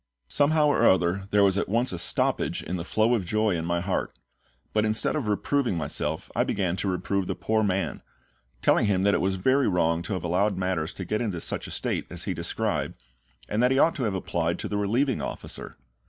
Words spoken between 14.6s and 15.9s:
the relieving officer.